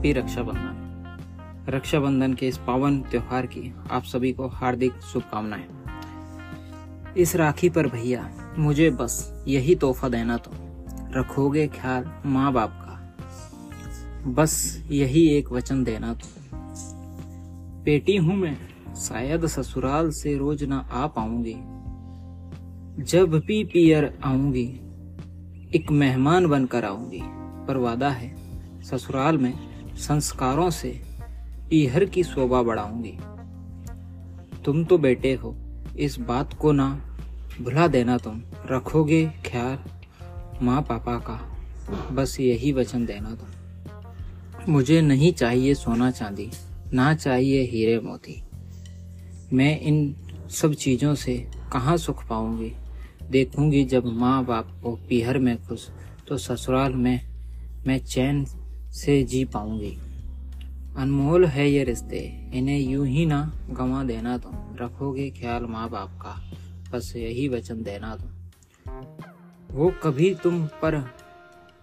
[0.00, 5.66] Happy Rakshabandhan. Rakshabandhan के इस पावन त्योहार की आप सभी को हार्दिक शुभकामनाएँ।
[7.16, 10.50] इस राखी पर भैया, मुझे बस यही तोहफा देना तो।
[11.20, 13.14] रखोगे ख्याल माँ बाप का।
[14.30, 16.28] बस यही एक वचन देना तो।
[17.84, 18.56] बेटी हूँ मैं,
[18.96, 21.56] शायद ससुराल से रोज ना आ पाऊँगी।
[23.04, 24.68] जब भी पियर आऊँगी,
[25.74, 27.20] एक मेहमान बनकर आऊँगी।
[27.66, 28.36] पर वादा है,
[28.82, 29.69] ससुराल में
[30.00, 30.90] संस्कारों से
[31.70, 33.18] पीहर की शोभा बढ़ाऊँगी।
[34.64, 35.54] तुम तो बेटे हो,
[35.98, 36.88] इस बात को ना
[37.60, 39.78] भुला देना तुम। रखोगे ख्याल
[40.62, 41.38] माँ पापा का,
[42.12, 46.50] बस यही वचन देना तुम। मुझे नहीं चाहिए सोना चांदी,
[46.92, 48.42] ना चाहिए हीरे मोती।
[49.52, 50.14] मैं इन
[50.50, 51.34] सब चीज़ों से
[51.72, 52.72] कहाँ सुख पाऊँगी?
[53.30, 55.88] देखूँगी जब माँ बाप को पीहर में खुश
[56.28, 57.20] तो ससुराल में
[57.86, 58.44] मैं चैन
[58.92, 59.98] से जी पाऊँगी।
[60.96, 66.08] अनमोल है ये रिश्ते, इन्हें यूँ ही ना गंवा देना तुम। रखोगे ख्याल माँ बाप
[66.22, 66.50] का,
[66.92, 68.28] बस यही वचन देना तुम।
[69.70, 71.14] वो कभी तुम पर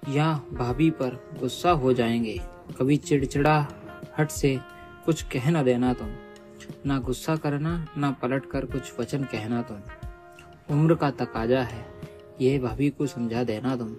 [0.10, 2.42] या भाभी पर गुस्सा हो जाएँगे।
[2.80, 3.68] कभी चिड़चिड़ा
[4.20, 4.60] हट से
[5.06, 6.10] कुछ कह न देना तुम।
[6.86, 9.78] ना गुस्सा करना, ना पलट कर कुछ वचन कहना तुम।
[10.72, 11.86] उम्र का तकाजा है,
[12.42, 13.96] ये भाभी को समझा देना तुम।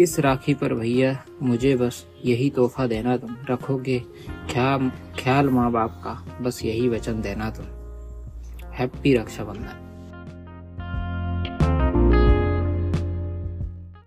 [0.00, 4.02] इस राखी पर भैया, मुझे बस यही तोहफा देना तुम। रखोगे
[4.50, 6.38] ख्याल ख्याल माँ बाप का?
[6.40, 7.66] बस यही वचन देना तुम।
[8.72, 9.87] हैप्पी रक्षाबंधन।